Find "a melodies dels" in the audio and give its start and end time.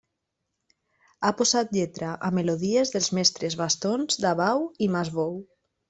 2.29-3.13